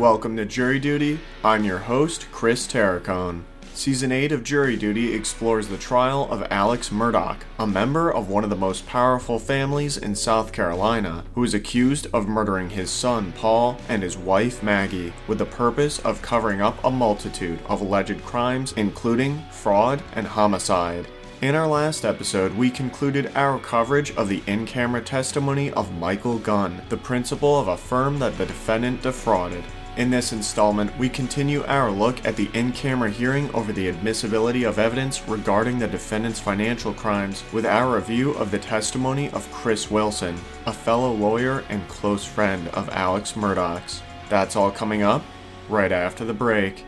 [0.00, 1.20] Welcome to Jury Duty.
[1.44, 3.42] I'm your host, Chris Terracone.
[3.74, 8.42] Season 8 of Jury Duty explores the trial of Alex Murdaugh, a member of one
[8.42, 13.32] of the most powerful families in South Carolina, who is accused of murdering his son
[13.32, 18.24] Paul and his wife Maggie with the purpose of covering up a multitude of alleged
[18.24, 21.06] crimes, including fraud and homicide.
[21.42, 26.38] In our last episode, we concluded our coverage of the in camera testimony of Michael
[26.38, 29.62] Gunn, the principal of a firm that the defendant defrauded.
[29.96, 34.64] In this installment, we continue our look at the in camera hearing over the admissibility
[34.64, 39.90] of evidence regarding the defendant's financial crimes with our review of the testimony of Chris
[39.90, 40.36] Wilson,
[40.66, 44.00] a fellow lawyer and close friend of Alex Murdaugh's.
[44.28, 45.22] That's all coming up
[45.68, 46.84] right after the break.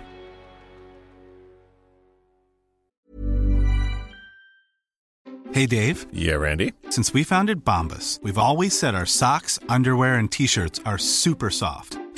[5.52, 6.72] Hey Dave, Yeah, Randy.
[6.88, 11.50] since we founded Bombas, we've always said our socks, underwear, and t shirts are super
[11.50, 11.98] soft.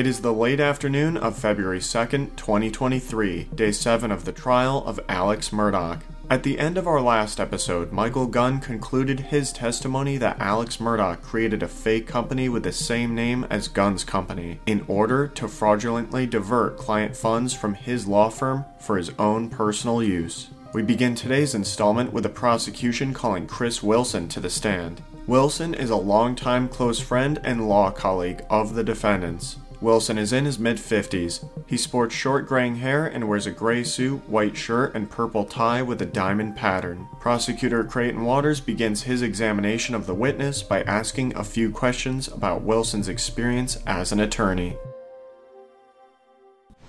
[0.00, 4.98] It is the late afternoon of February 2nd, 2023, day 7 of the trial of
[5.10, 6.00] Alex Murdaugh.
[6.30, 11.20] At the end of our last episode, Michael Gunn concluded his testimony that Alex Murdaugh
[11.20, 16.26] created a fake company with the same name as Gunn's company in order to fraudulently
[16.26, 20.48] divert client funds from his law firm for his own personal use.
[20.72, 25.02] We begin today's installment with the prosecution calling Chris Wilson to the stand.
[25.26, 29.58] Wilson is a longtime close friend and law colleague of the defendants.
[29.80, 31.48] Wilson is in his mid 50s.
[31.66, 35.80] He sports short graying hair and wears a gray suit, white shirt, and purple tie
[35.80, 37.08] with a diamond pattern.
[37.18, 42.62] Prosecutor Creighton Waters begins his examination of the witness by asking a few questions about
[42.62, 44.76] Wilson's experience as an attorney.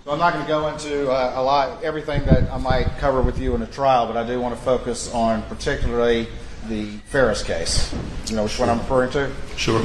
[0.04, 3.22] So I'm not going to go into uh, a lot, everything that I might cover
[3.22, 6.28] with you in a trial, but I do want to focus on particularly
[6.68, 7.94] the Ferris case.
[8.28, 9.32] You know which one I'm referring to?
[9.56, 9.80] Sure.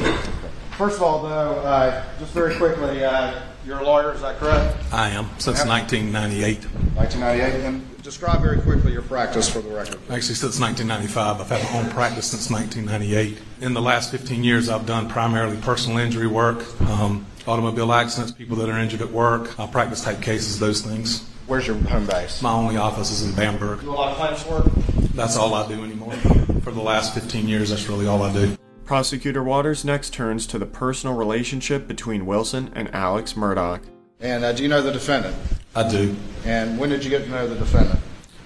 [0.77, 4.77] First of all, though, uh, just very quickly, uh, you're a lawyer, is that correct?
[4.93, 6.65] I am since 1998.
[6.95, 7.65] 1998.
[7.65, 9.99] And describe very quickly your practice for the record.
[10.03, 11.41] Actually, since 1995.
[11.41, 13.39] I've had my own practice since 1998.
[13.61, 18.55] In the last 15 years, I've done primarily personal injury work, um, automobile accidents, people
[18.57, 21.27] that are injured at work, practice type cases, those things.
[21.47, 22.39] Where's your home base?
[22.43, 23.81] My only office is in Bamberg.
[23.81, 24.71] Do a lot of claims work?
[25.15, 26.13] That's all I do anymore.
[26.61, 28.55] For the last 15 years, that's really all I do.
[28.87, 33.81] Prosecutor Waters next turns to the personal relationship between Wilson and Alex Murdaugh.
[34.21, 35.35] And uh, do you know the defendant?
[35.75, 36.15] I do.
[36.45, 37.99] And when did you get to know the defendant?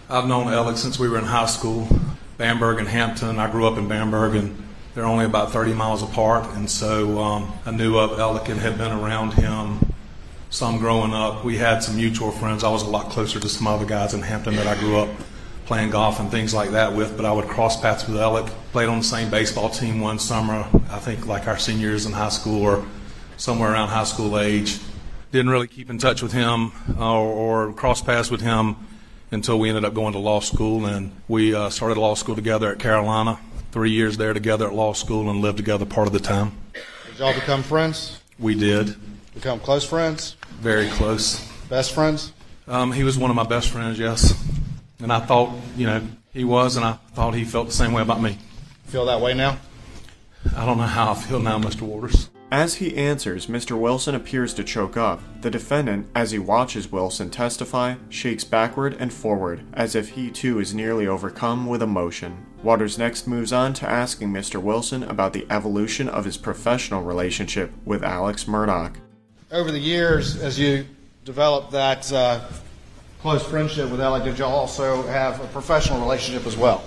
[0.09, 1.87] I've known Alex since we were in high school.
[2.39, 3.37] Bamberg and Hampton.
[3.37, 4.63] I grew up in Bamberg, and
[4.95, 6.49] they're only about 30 miles apart.
[6.55, 9.93] And so um, I knew of Alec and had been around him
[10.49, 11.45] some growing up.
[11.45, 12.63] We had some mutual friends.
[12.63, 15.09] I was a lot closer to some other guys in Hampton that I grew up
[15.71, 17.15] playing golf and things like that with.
[17.15, 18.45] But I would cross paths with Alec.
[18.73, 20.67] Played on the same baseball team one summer.
[20.89, 22.85] I think like our seniors in high school or
[23.37, 24.79] somewhere around high school age.
[25.31, 28.75] Didn't really keep in touch with him uh, or, or cross paths with him
[29.31, 30.85] until we ended up going to law school.
[30.85, 33.39] And we uh, started law school together at Carolina.
[33.71, 36.51] Three years there together at law school and lived together part of the time.
[36.73, 38.19] Did y'all become friends?
[38.37, 38.97] We did.
[39.35, 40.35] Become close friends?
[40.59, 41.39] Very close.
[41.69, 42.33] Best friends?
[42.67, 44.33] Um, he was one of my best friends, yes.
[45.01, 46.01] And I thought, you know,
[46.31, 48.37] he was, and I thought he felt the same way about me.
[48.85, 49.57] Feel that way now?
[50.55, 51.81] I don't know how I feel now, Mr.
[51.81, 52.29] Waters.
[52.51, 53.79] As he answers, Mr.
[53.79, 55.21] Wilson appears to choke up.
[55.41, 60.59] The defendant, as he watches Wilson testify, shakes backward and forward, as if he too
[60.59, 62.45] is nearly overcome with emotion.
[62.61, 64.61] Waters next moves on to asking Mr.
[64.61, 68.95] Wilson about the evolution of his professional relationship with Alex Murdaugh.
[69.49, 70.85] Over the years, as you
[71.23, 72.41] developed that uh,
[73.21, 76.83] close friendship with Alec, did y'all also have a professional relationship as well?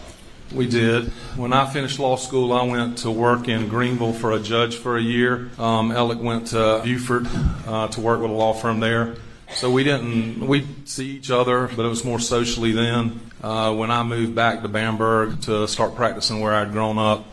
[0.52, 1.06] We did.
[1.36, 4.96] When I finished law school, I went to work in Greenville for a judge for
[4.96, 5.50] a year.
[5.58, 7.26] Um, Alec went to Beaufort
[7.68, 9.14] uh, to work with a law firm there.
[9.54, 13.20] So we didn't, we'd see each other, but it was more socially then.
[13.40, 17.26] Uh, when I moved back to Bamberg to start practicing where I'd grown up,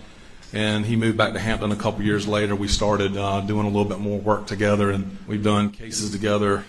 [0.54, 3.70] and he moved back to Hampton a couple years later, we started uh, doing a
[3.70, 6.66] little bit more work together, and we've done cases together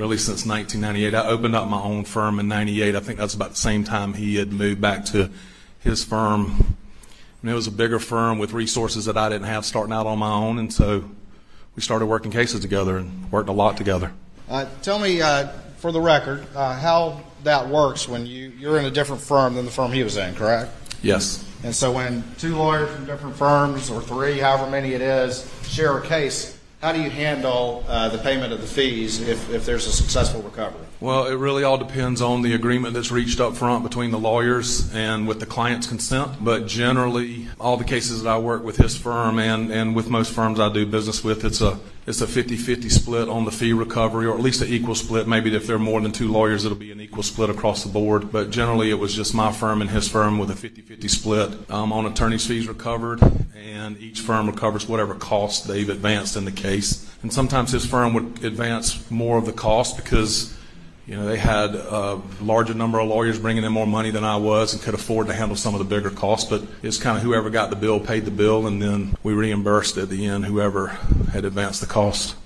[0.00, 1.14] really since 1998.
[1.14, 2.96] I opened up my own firm in 98.
[2.96, 5.28] I think that's about the same time he had moved back to
[5.80, 6.74] his firm.
[7.42, 10.18] And it was a bigger firm with resources that I didn't have starting out on
[10.18, 11.04] my own, and so
[11.76, 14.10] we started working cases together and worked a lot together.
[14.48, 18.86] Uh, tell me, uh, for the record, uh, how that works when you, you're in
[18.86, 20.70] a different firm than the firm he was in, correct?
[21.02, 21.46] Yes.
[21.62, 25.98] And so when two lawyers from different firms, or three, however many it is, share
[25.98, 29.86] a case, how do you handle uh, the payment of the fees if, if there's
[29.86, 30.86] a successful recovery?
[31.00, 34.94] Well, it really all depends on the agreement that's reached up front between the lawyers
[34.94, 36.44] and with the client's consent.
[36.44, 40.30] But generally, all the cases that I work with his firm and, and with most
[40.30, 44.26] firms I do business with, it's a it's a 50-50 split on the fee recovery,
[44.26, 45.28] or at least an equal split.
[45.28, 47.90] Maybe if there are more than two lawyers, it'll be an equal split across the
[47.90, 48.32] board.
[48.32, 51.92] But generally, it was just my firm and his firm with a 50-50 split um,
[51.92, 53.22] on attorney's fees recovered,
[53.54, 57.08] and each firm recovers whatever cost they've advanced in the case.
[57.22, 60.56] And sometimes his firm would advance more of the cost because
[61.06, 64.36] you know, they had a larger number of lawyers bringing in more money than I
[64.36, 66.48] was and could afford to handle some of the bigger costs.
[66.48, 69.96] But it's kind of whoever got the bill paid the bill, and then we reimbursed
[69.96, 70.88] at the end whoever
[71.32, 72.36] had advanced the cost.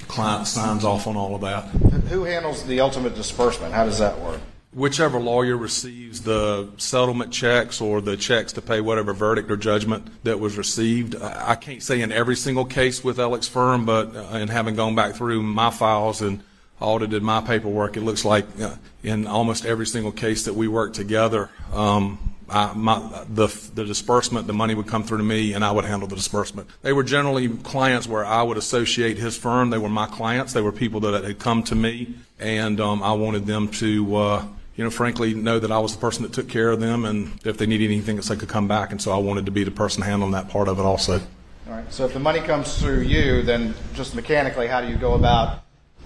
[0.00, 1.64] The client signs off on all of that.
[2.10, 3.72] Who handles the ultimate disbursement?
[3.72, 4.40] How does that work?
[4.74, 10.08] Whichever lawyer receives the settlement checks or the checks to pay whatever verdict or judgment
[10.24, 11.14] that was received.
[11.14, 14.94] I can't say in every single case with Alex Firm, but uh, in having gone
[14.94, 16.42] back through my files and
[16.82, 20.96] audited my paperwork, it looks like uh, in almost every single case that we worked
[20.96, 22.98] together, um, I, my,
[23.28, 26.16] the, the disbursement, the money would come through to me, and I would handle the
[26.16, 26.68] disbursement.
[26.82, 29.70] They were generally clients where I would associate his firm.
[29.70, 30.52] They were my clients.
[30.52, 34.44] They were people that had come to me, and um, I wanted them to, uh,
[34.76, 37.40] you know, frankly, know that I was the person that took care of them, and
[37.44, 38.90] if they needed anything, they could come back.
[38.90, 41.20] And so I wanted to be the person handling that part of it also.
[41.68, 41.90] All right.
[41.90, 45.61] So if the money comes through you, then just mechanically, how do you go about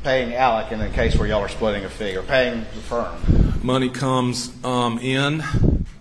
[0.06, 3.12] paying Alec in the case where y'all are splitting a fee or paying the firm?
[3.60, 5.42] Money comes um, in.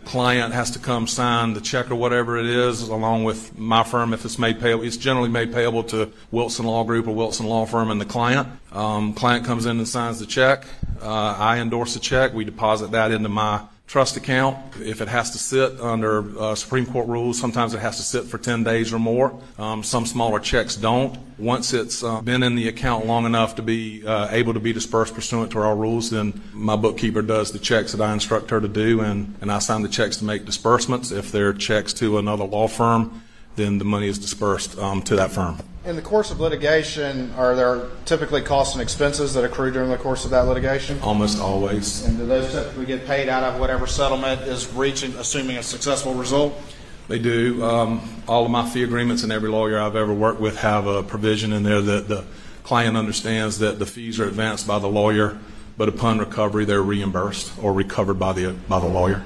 [0.06, 4.14] Client has to come sign the check or whatever it is, along with my firm
[4.14, 4.84] if it's made payable.
[4.84, 8.48] It's generally made payable to Wilson Law Group or Wilson Law Firm and the client.
[8.72, 10.66] Um, client comes in and signs the check.
[11.02, 12.32] Uh, I endorse the check.
[12.32, 14.58] We deposit that into my trust account.
[14.82, 18.26] If it has to sit under uh, Supreme Court rules, sometimes it has to sit
[18.26, 19.40] for 10 days or more.
[19.60, 21.18] Um, some smaller checks don't.
[21.38, 24.74] Once it's uh, been in the account long enough to be uh, able to be
[24.74, 28.60] dispersed pursuant to our rules, then my bookkeeper does the checks that I instruct her
[28.60, 31.12] to do, and, and I sign the checks to make disbursements.
[31.12, 33.22] If they're checks to another law firm,
[33.56, 35.60] then the money is dispersed um, to that firm.
[35.86, 39.98] In the course of litigation, are there typically costs and expenses that accrue during the
[39.98, 41.00] course of that litigation?
[41.04, 42.04] Almost always.
[42.06, 46.16] And do those typically get paid out of whatever settlement is reaching, assuming a successful
[46.16, 46.60] result?
[47.08, 47.64] They do.
[47.64, 51.04] Um, all of my fee agreements and every lawyer I've ever worked with have a
[51.04, 52.26] provision in there that the
[52.64, 55.38] client understands that the fees are advanced by the lawyer,
[55.78, 59.22] but upon recovery they're reimbursed or recovered by the by the lawyer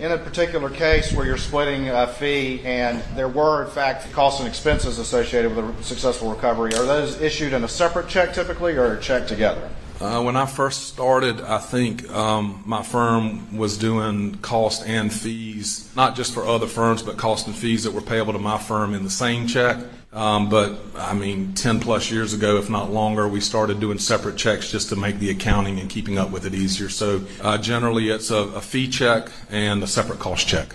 [0.00, 4.40] in a particular case where you're splitting a fee and there were, in fact, costs
[4.40, 8.72] and expenses associated with a successful recovery, are those issued in a separate check typically
[8.76, 9.68] or a check together?
[10.00, 15.94] Uh, when I first started, I think um, my firm was doing cost and fees,
[15.94, 18.94] not just for other firms, but cost and fees that were payable to my firm
[18.94, 19.76] in the same check.
[20.12, 24.36] Um, but I mean, 10 plus years ago, if not longer, we started doing separate
[24.36, 26.88] checks just to make the accounting and keeping up with it easier.
[26.88, 30.74] So uh, generally, it's a, a, fee check and a separate cost check.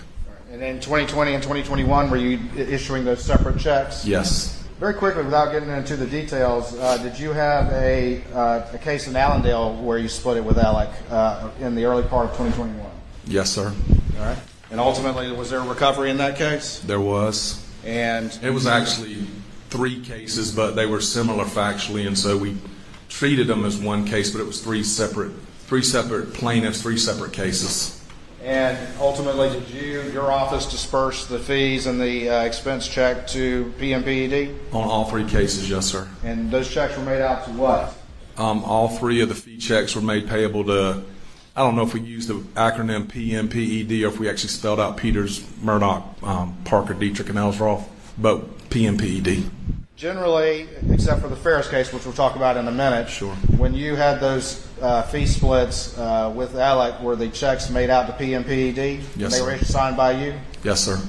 [0.52, 4.06] And in 2020 and 2021, were you issuing those separate checks?
[4.06, 4.55] Yes.
[4.78, 9.08] Very quickly, without getting into the details, uh, did you have a, uh, a case
[9.08, 12.86] in Allendale where you split it with Alec uh, in the early part of 2021?
[13.24, 13.72] Yes, sir.
[14.18, 14.38] All right.
[14.70, 16.80] And ultimately, was there a recovery in that case?
[16.80, 17.66] There was.
[17.86, 19.26] And it was actually
[19.70, 22.58] three cases, but they were similar factually, and so we
[23.08, 27.32] treated them as one case, but it was three separate, three separate plaintiffs, three separate
[27.32, 27.95] cases.
[28.46, 33.74] And ultimately, did you, your office, disperse the fees and the uh, expense check to
[33.80, 34.72] PMPED?
[34.72, 36.08] On all three cases, yes, sir.
[36.22, 37.92] And those checks were made out to what?
[38.36, 41.02] Um, all three of the fee checks were made payable to.
[41.56, 44.96] I don't know if we used the acronym PMPED or if we actually spelled out
[44.96, 47.84] Peters, Murdaugh, um, Parker, Detrick, and Eltzroth,
[48.16, 49.50] but PMPED.
[49.96, 53.34] Generally, except for the Ferris case, which we'll talk about in a minute, sure.
[53.56, 58.06] when you had those uh, fee splits uh, with Alec, were the checks made out
[58.06, 59.00] to PMPED?
[59.16, 59.44] Yes, they sir.
[59.46, 60.34] were signed by you?
[60.62, 61.00] Yes, sir.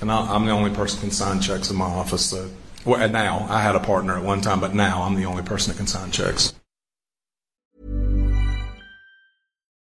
[0.00, 2.26] And I, am the only person who can sign checks in my office.
[2.26, 2.50] So,
[2.84, 5.72] well, now I had a partner at one time, but now I'm the only person
[5.72, 6.52] that can sign checks.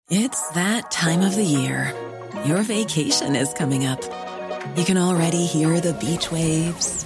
[0.09, 1.93] It's that time of the year.
[2.45, 4.01] Your vacation is coming up.
[4.77, 7.05] You can already hear the beach waves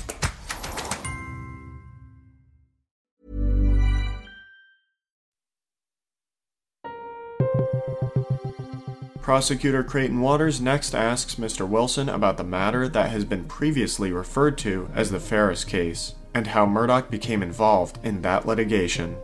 [9.31, 11.65] Prosecutor Creighton Waters next asks Mr.
[11.65, 16.47] Wilson about the matter that has been previously referred to as the Ferris case and
[16.47, 19.15] how Murdaugh became involved in that litigation.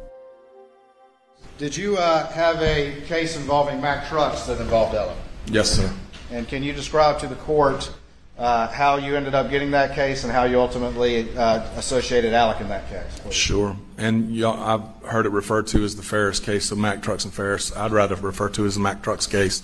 [1.58, 5.18] Did you uh, have a case involving Mack trucks that involved Ellen?
[5.48, 5.94] Yes, sir.
[6.32, 7.92] And can you describe to the court
[8.38, 12.62] uh, how you ended up getting that case and how you ultimately uh, associated Alec
[12.62, 13.20] in that case?
[13.20, 13.34] please?
[13.34, 13.76] Sure.
[13.98, 17.34] And y'all, I've heard it referred to as the Ferris case, so Mack Trucks and
[17.34, 17.76] Ferris.
[17.76, 19.64] I'd rather refer to it as the Mack Trucks case.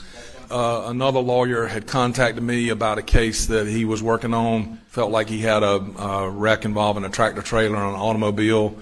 [0.50, 4.77] Uh, another lawyer had contacted me about a case that he was working on.
[4.88, 8.75] Felt like he had a, a wreck involving a tractor trailer and an automobile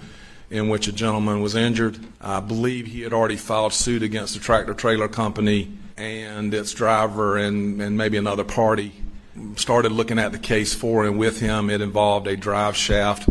[0.50, 1.98] in which a gentleman was injured.
[2.20, 7.38] I believe he had already filed suit against the tractor trailer company and its driver
[7.38, 8.92] and, and maybe another party.
[9.56, 11.70] Started looking at the case for and with him.
[11.70, 13.28] It involved a drive shaft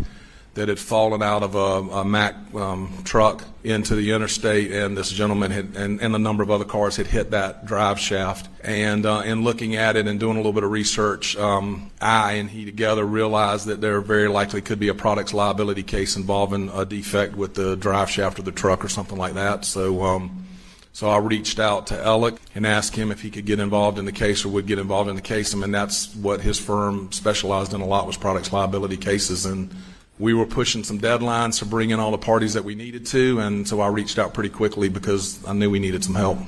[0.54, 5.10] that had fallen out of a, a Mack um, truck into the interstate, and this
[5.10, 8.48] gentleman had, and, and a number of other cars had hit that drive shaft.
[8.62, 12.32] And uh, in looking at it and doing a little bit of research, um, I
[12.32, 16.68] and he together realized that there very likely could be a products liability case involving
[16.70, 19.64] a defect with the drive shaft of the truck or something like that.
[19.64, 20.02] So.
[20.02, 20.46] Um,
[20.92, 24.04] so I reached out to Alec and asked him if he could get involved in
[24.04, 25.54] the case or would get involved in the case.
[25.54, 29.46] I mean, that's what his firm specialized in a lot was products liability cases.
[29.46, 29.74] And
[30.18, 33.40] we were pushing some deadlines to bring in all the parties that we needed to.
[33.40, 36.38] And so I reached out pretty quickly because I knew we needed some help.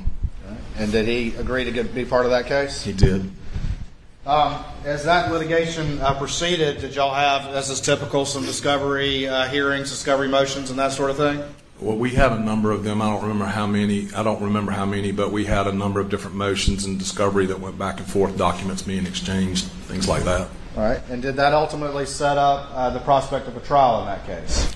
[0.76, 2.84] And did he agree to get, be part of that case?
[2.84, 3.30] He did.
[4.26, 9.48] Um, as that litigation uh, proceeded, did y'all have, as is typical, some discovery uh,
[9.48, 11.42] hearings, discovery motions, and that sort of thing?
[11.80, 13.02] Well, we had a number of them.
[13.02, 14.08] I don't remember how many.
[14.14, 17.46] I don't remember how many, but we had a number of different motions and discovery
[17.46, 20.48] that went back and forth, documents being exchanged, things like that.
[20.76, 21.00] All right.
[21.10, 24.72] And did that ultimately set up uh, the prospect of a trial in that case?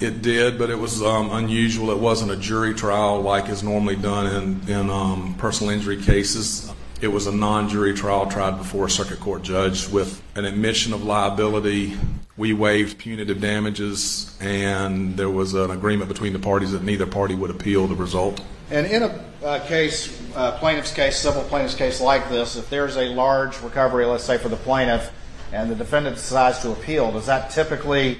[0.00, 1.90] It did, but it was um, unusual.
[1.90, 6.72] It wasn't a jury trial like is normally done in, in um, personal injury cases.
[7.00, 10.92] It was a non jury trial tried before a circuit court judge with an admission
[10.92, 11.96] of liability.
[12.36, 17.34] We waived punitive damages, and there was an agreement between the parties that neither party
[17.34, 18.42] would appeal the result.
[18.70, 22.96] And in a uh, case, uh, plaintiff's case, civil plaintiff's case like this, if there's
[22.96, 25.12] a large recovery, let's say for the plaintiff,
[25.52, 28.18] and the defendant decides to appeal, does that typically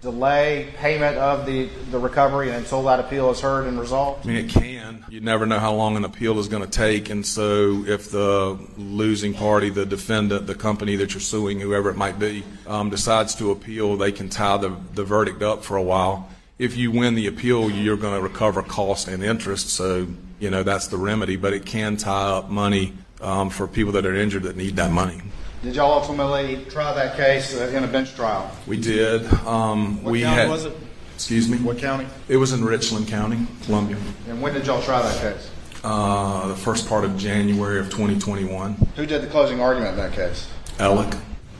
[0.00, 4.24] delay payment of the, the recovery until that appeal is heard and resolved?
[4.24, 4.77] I mean, it can.
[5.10, 8.58] You never know how long an appeal is going to take, and so if the
[8.76, 13.34] losing party, the defendant, the company that you're suing, whoever it might be, um, decides
[13.36, 16.28] to appeal, they can tie the, the verdict up for a while.
[16.58, 20.08] If you win the appeal, you're going to recover cost and interest, so
[20.40, 21.36] you know that's the remedy.
[21.36, 24.90] But it can tie up money um, for people that are injured that need that
[24.90, 25.22] money.
[25.62, 28.50] Did y'all ultimately try that case uh, in a bench trial?
[28.66, 29.24] We did.
[29.46, 30.48] Um, What we county had.
[30.50, 30.72] was it?
[31.18, 31.58] Excuse me.
[31.58, 32.06] What county?
[32.28, 33.96] It was in Richland County, Columbia.
[34.28, 35.50] And when did y'all try that case?
[35.82, 38.74] Uh, the first part of January of 2021.
[38.94, 40.48] Who did the closing argument in that case?
[40.78, 41.12] Alec.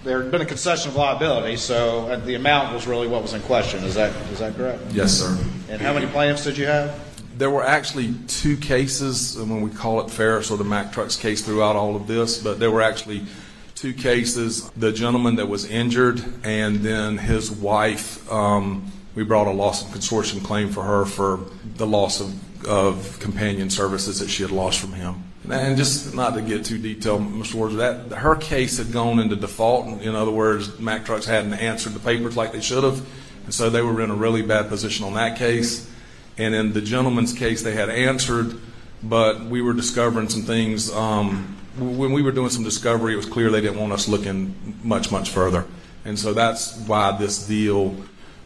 [0.04, 3.34] There had been a concession of liability, so uh, the amount was really what was
[3.34, 3.82] in question.
[3.82, 4.80] Is that is that correct?
[4.92, 5.36] Yes, sir.
[5.68, 6.96] And how many plaintiffs did you have?
[7.36, 11.16] There were actually two cases, and when we call it Ferris or the Mack Trucks
[11.16, 13.26] case throughout all of this, but there were actually
[13.74, 14.70] two cases.
[14.76, 18.30] The gentleman that was injured, and then his wife.
[18.30, 21.40] Um, we brought a loss of consortium claim for her for
[21.74, 25.24] the loss of, of companion services that she had lost from him.
[25.50, 27.56] And just not to get too detailed, Mr.
[27.56, 30.02] Ward, that her case had gone into default.
[30.02, 33.04] In other words, Mack Trucks hadn't answered the papers like they should have,
[33.44, 35.90] and so they were in a really bad position on that case.
[36.36, 38.56] And in the gentleman's case, they had answered,
[39.02, 40.92] but we were discovering some things.
[40.94, 44.76] Um, when we were doing some discovery, it was clear they didn't want us looking
[44.84, 45.66] much, much further.
[46.04, 47.96] And so that's why this deal,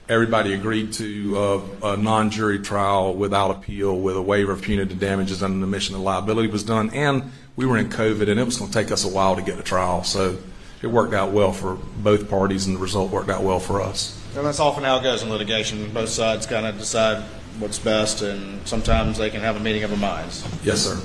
[0.08, 4.98] everybody agreed to uh, a non jury trial without appeal with a waiver of punitive
[4.98, 6.90] damages and an admission of liability was done.
[6.90, 9.42] And we were in COVID, and it was going to take us a while to
[9.42, 10.04] get a trial.
[10.04, 10.38] So
[10.82, 14.18] it worked out well for both parties, and the result worked out well for us.
[14.36, 15.92] And that's often how it goes in litigation.
[15.92, 17.22] Both sides kind of decide
[17.58, 20.44] what's best, and sometimes they can have a meeting of the minds.
[20.64, 21.00] Yes, sir.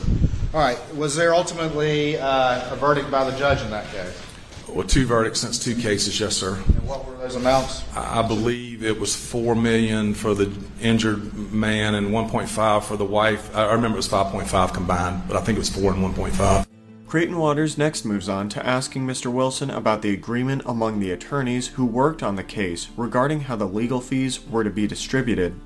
[0.54, 0.80] All right.
[0.96, 4.27] Was there ultimately uh, a verdict by the judge in that case?
[4.70, 6.56] Well, two verdicts since two cases, yes, sir.
[6.56, 7.84] And what were those amounts?
[7.96, 13.06] I I believe it was four million for the injured man and 1.5 for the
[13.06, 13.56] wife.
[13.56, 16.66] I I remember it was 5.5 combined, but I think it was four and 1.5.
[17.08, 19.32] Creighton Waters next moves on to asking Mr.
[19.32, 23.66] Wilson about the agreement among the attorneys who worked on the case regarding how the
[23.66, 25.58] legal fees were to be distributed.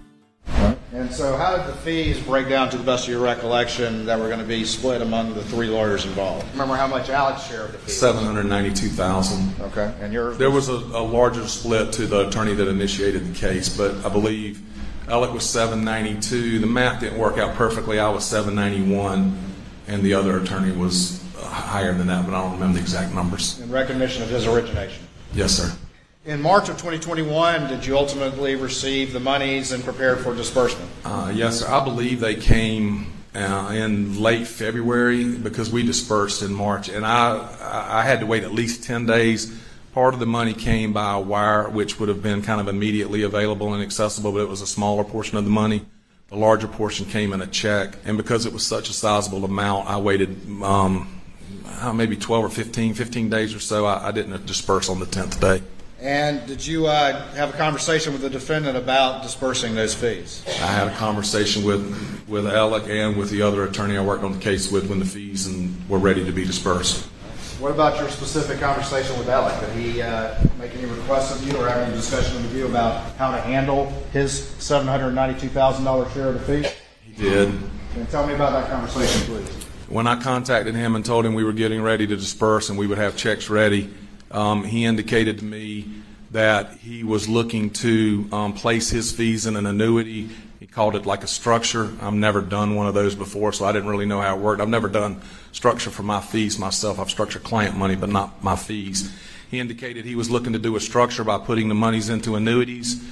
[0.45, 4.05] And And so, how did the fees break down to the best of your recollection
[4.07, 6.45] that were going to be split among the three lawyers involved?
[6.51, 7.97] Remember how much Alex shared the fees?
[7.97, 9.53] Seven hundred ninety-two thousand.
[9.61, 10.37] Okay, and yours?
[10.37, 14.09] There was a, a larger split to the attorney that initiated the case, but I
[14.09, 14.61] believe
[15.07, 16.59] Alec was seven ninety-two.
[16.59, 17.97] The math didn't work out perfectly.
[17.97, 19.37] I was seven ninety-one,
[19.87, 23.13] and the other attorney was uh, higher than that, but I don't remember the exact
[23.15, 23.61] numbers.
[23.61, 25.07] in recognition of his origination.
[25.33, 25.73] Yes, sir.
[26.23, 30.87] In March of 2021, did you ultimately receive the monies and prepare for disbursement?
[31.03, 31.67] Uh, yes, sir.
[31.67, 37.47] I believe they came uh, in late February because we dispersed in March, and I
[37.59, 39.59] I had to wait at least ten days.
[39.95, 43.73] Part of the money came by wire, which would have been kind of immediately available
[43.73, 45.87] and accessible, but it was a smaller portion of the money.
[46.27, 49.89] The larger portion came in a check, and because it was such a sizable amount,
[49.89, 51.19] I waited um,
[51.79, 53.87] uh, maybe 12 or 15, 15 days or so.
[53.87, 55.63] I, I didn't disperse on the 10th day.
[56.01, 60.43] And did you uh, have a conversation with the defendant about dispersing those fees?
[60.47, 64.31] I had a conversation with, with Alec and with the other attorney I worked on
[64.31, 67.05] the case with when the fees and were ready to be dispersed.
[67.59, 69.59] What about your specific conversation with Alec?
[69.59, 73.15] Did he uh, make any requests of you or have any discussion with you about
[73.17, 76.67] how to handle his $792,000 share of the fee?
[77.05, 77.53] He did.
[77.95, 79.47] And tell me about that conversation, please.
[79.87, 82.87] When I contacted him and told him we were getting ready to disperse and we
[82.87, 83.93] would have checks ready,
[84.33, 85.85] um, he indicated to me
[86.31, 90.29] that he was looking to um, place his fees in an annuity.
[90.59, 91.91] He called it like a structure.
[92.01, 94.61] I've never done one of those before, so I didn't really know how it worked.
[94.61, 95.21] I've never done
[95.51, 96.99] structure for my fees myself.
[96.99, 99.11] I've structured client money, but not my fees.
[99.49, 103.03] He indicated he was looking to do a structure by putting the monies into annuities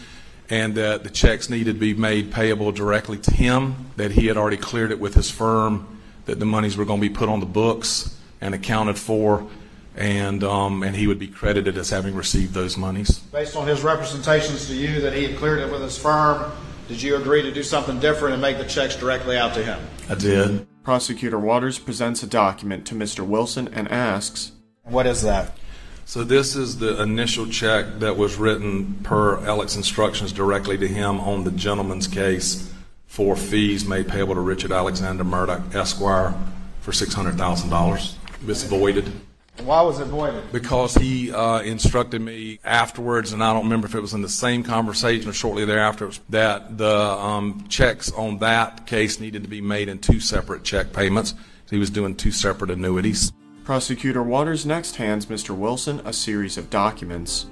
[0.49, 4.37] and that the checks needed to be made payable directly to him, that he had
[4.37, 7.39] already cleared it with his firm, that the monies were going to be put on
[7.39, 9.45] the books and accounted for,
[9.95, 13.19] and, um, and he would be credited as having received those monies.
[13.19, 16.51] Based on his representations to you that he had cleared it with his firm,
[16.87, 19.79] did you agree to do something different and make the checks directly out to him?
[20.09, 20.67] I did.
[20.83, 23.25] Prosecutor Waters presents a document to Mr.
[23.25, 24.53] Wilson and asks,
[24.83, 25.55] What is that?
[26.05, 31.19] So this is the initial check that was written per Alex instructions directly to him
[31.19, 32.73] on the gentleman's case
[33.05, 36.33] for fees made payable to Richard Alexander Murdaugh Esquire
[36.81, 38.13] for $600,000.
[38.47, 39.11] It's voided.
[39.59, 40.51] And why was it voided?
[40.53, 44.29] because he uh, instructed me afterwards, and I don't remember if it was in the
[44.29, 49.59] same conversation or shortly thereafter, that the um, checks on that case needed to be
[49.59, 51.35] made in two separate check payments.
[51.69, 53.33] He was doing two separate annuities.
[53.65, 55.55] Prosecutor Waters next hands Mr.
[55.55, 57.47] Wilson a series of documents.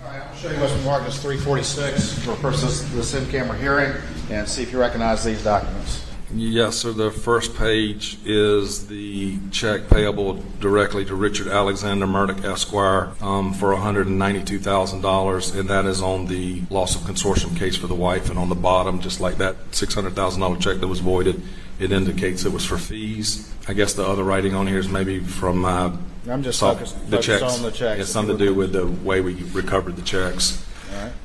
[0.00, 3.58] All right, I'll show you what's been marked as 346 for purposes of this in-camera
[3.58, 6.07] hearing and see if you recognize these documents.
[6.34, 6.92] Yes, sir.
[6.92, 13.74] The first page is the check payable directly to Richard Alexander Murdaugh Esquire um, for
[13.74, 18.28] $192,000, and that is on the loss of consortium case for the wife.
[18.28, 21.42] And on the bottom, just like that $600,000 check that was voided,
[21.78, 23.50] it indicates it was for fees.
[23.66, 25.96] I guess the other writing on here is maybe from uh,
[26.28, 27.56] I'm just so- focused- the focused checks.
[27.56, 28.00] on the checks.
[28.02, 30.64] It's something to do with the way we recovered the checks.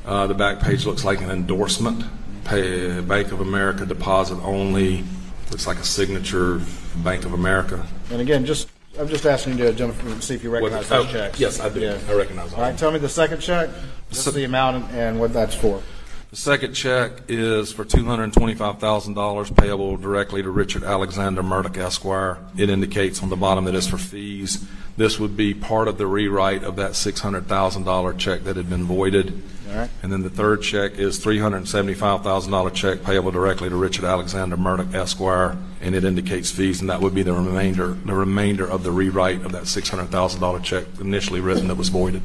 [0.05, 2.03] Uh, the back page looks like an endorsement.
[2.45, 5.03] Pay, Bank of America deposit only.
[5.51, 6.61] Looks like a signature
[6.97, 7.85] Bank of America.
[8.11, 11.07] And again, just I'm just asking you to Jennifer, see if you recognize What- those
[11.07, 11.39] oh, checks.
[11.39, 11.79] yes, I do.
[11.79, 11.97] Yeah.
[12.09, 13.69] I recognize all All right, tell me the second check,
[14.11, 15.81] just So- the amount and- and what that's for.
[16.29, 22.37] The second check is for $225,000 payable directly to Richard Alexander Murdaugh Esquire.
[22.57, 24.59] It indicates on the bottom that it's for fees.
[24.97, 29.41] This would be part of the rewrite of that $600,000 check that had been voided.
[29.73, 29.89] Right.
[30.03, 35.57] And then the third check is $375,000 check payable directly to Richard Alexander Murdaugh Esquire,
[35.81, 39.43] and it indicates fees, and that would be the remainder, the remainder of the rewrite
[39.43, 42.21] of that $600,000 check initially written that was voided.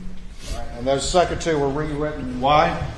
[0.77, 2.41] And those second two were rewritten.
[2.41, 2.93] Why?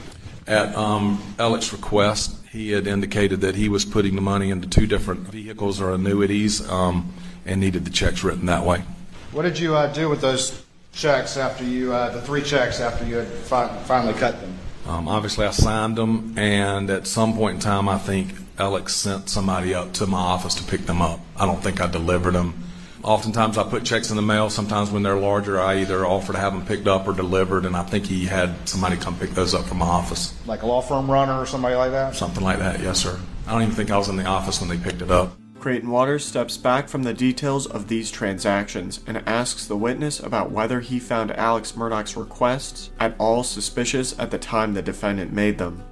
[0.47, 4.87] At um, Alec's request, he had indicated that he was putting the money into two
[4.87, 7.13] different vehicles or annuities um,
[7.47, 8.83] and needed the checks written that way.
[9.31, 13.05] What did you uh, do with those checks after you, uh, the three checks after
[13.05, 14.57] you had fi- finally cut them?
[14.87, 19.29] Um, obviously, I signed them, and at some point in time, I think Alex sent
[19.29, 21.21] somebody up to my office to pick them up.
[21.37, 22.65] I don't think I delivered them.
[23.03, 24.51] Oftentimes, I put checks in the mail.
[24.51, 27.75] Sometimes, when they're larger, I either offer to have them picked up or delivered, and
[27.75, 30.35] I think he had somebody come pick those up from my office.
[30.47, 32.15] Like a law firm runner or somebody like that?
[32.15, 33.19] Something like that, yes, sir.
[33.47, 35.40] I don't even think I was in the office when they picked it up.
[35.61, 40.51] Creighton Waters steps back from the details of these transactions and asks the witness about
[40.51, 45.59] whether he found Alex Murdaugh's requests at all suspicious at the time the defendant made
[45.59, 45.85] them.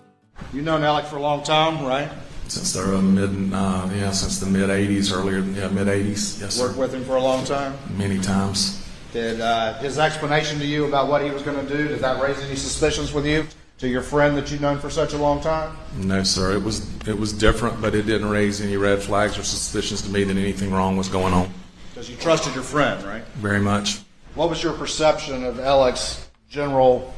[0.52, 2.08] You've known Alec for a long time, right?
[2.48, 6.74] Since the mid, uh, yeah, since the mid '80s, earlier, yeah, mid '80s, yes, Worked
[6.74, 6.80] sir.
[6.80, 7.76] with him for a long time.
[7.96, 8.82] Many times.
[9.12, 12.22] Did uh, his explanation to you about what he was going to do, did that
[12.22, 13.46] raise any suspicions with you?
[13.78, 15.76] To your friend that you've known for such a long time?
[15.96, 16.52] No, sir.
[16.52, 20.10] It was it was different, but it didn't raise any red flags or suspicions to
[20.10, 21.50] me that anything wrong was going on.
[21.90, 23.24] Because you trusted your friend, right?
[23.36, 24.00] Very much.
[24.34, 27.14] What was your perception of Alec's general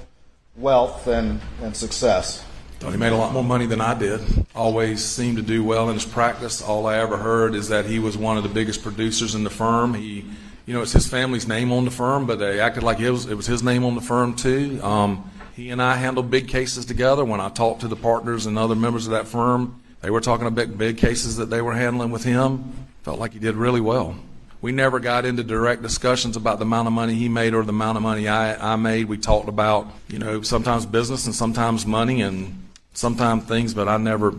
[0.57, 2.45] wealth and, and success?
[2.79, 4.23] Thought he made a lot more money than I did.
[4.55, 6.63] Always seemed to do well in his practice.
[6.63, 9.51] All I ever heard is that he was one of the biggest producers in the
[9.51, 9.93] firm.
[9.93, 10.25] He,
[10.65, 13.27] you know, it's his family's name on the firm, but they acted like it was
[13.27, 14.81] it was his name on the firm too.
[14.83, 15.30] Um,
[15.61, 17.23] he and I handled big cases together.
[17.23, 20.47] When I talked to the partners and other members of that firm, they were talking
[20.47, 22.87] about big cases that they were handling with him.
[23.03, 24.17] Felt like he did really well.
[24.63, 27.71] We never got into direct discussions about the amount of money he made or the
[27.71, 29.07] amount of money I, I made.
[29.07, 33.99] We talked about, you know, sometimes business and sometimes money and sometimes things, but I
[33.99, 34.35] never,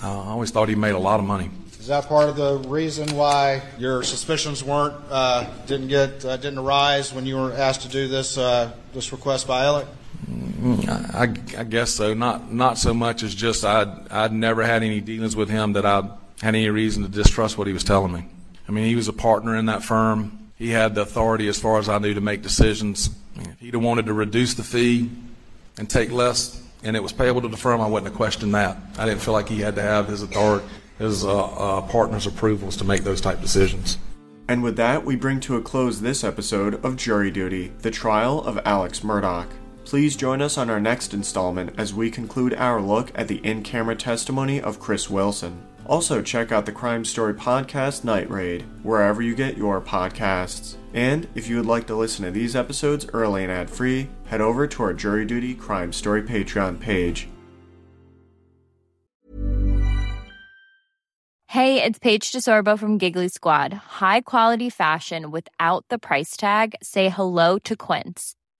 [0.00, 1.50] I always thought he made a lot of money.
[1.80, 6.58] Is that part of the reason why your suspicions weren't uh, didn't get uh, didn't
[6.58, 9.86] arise when you were asked to do this uh, this request by Alec?
[10.62, 12.14] I, I guess so.
[12.14, 15.86] Not not so much as just I'd I'd never had any dealings with him that
[15.86, 16.02] I
[16.42, 18.26] had any reason to distrust what he was telling me.
[18.68, 20.50] I mean, he was a partner in that firm.
[20.56, 23.10] He had the authority, as far as I knew, to make decisions.
[23.36, 25.10] If he'd have wanted to reduce the fee
[25.78, 28.76] and take less, and it was payable to the firm, I wouldn't have questioned that.
[28.98, 30.66] I didn't feel like he had to have his authority,
[30.98, 33.98] his uh, uh, partner's approvals to make those type decisions.
[34.48, 38.42] And with that, we bring to a close this episode of Jury Duty, the trial
[38.42, 39.46] of Alex Murdaugh.
[39.90, 43.60] Please join us on our next installment as we conclude our look at the in
[43.64, 45.66] camera testimony of Chris Wilson.
[45.84, 50.76] Also, check out the Crime Story Podcast Night Raid, wherever you get your podcasts.
[50.94, 54.40] And if you would like to listen to these episodes early and ad free, head
[54.40, 57.26] over to our Jury Duty Crime Story Patreon page.
[61.48, 63.72] Hey, it's Paige DeSorbo from Giggly Squad.
[63.72, 66.76] High quality fashion without the price tag?
[66.80, 68.36] Say hello to Quince.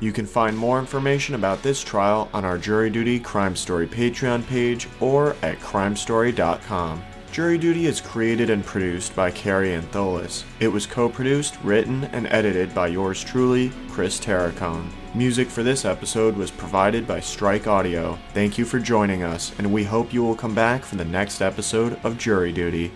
[0.00, 4.46] You can find more information about this trial on our Jury Duty Crime Story Patreon
[4.46, 7.02] page or at crimestory.com.
[7.32, 10.44] Jury Duty is created and produced by Kary Antholis.
[10.60, 14.88] It was co produced, written, and edited by yours truly, Chris Terracone.
[15.14, 18.18] Music for this episode was provided by Strike Audio.
[18.32, 21.42] Thank you for joining us, and we hope you will come back for the next
[21.42, 22.90] episode of Jury Duty.